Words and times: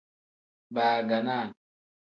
Baaganaa. 0.73 1.47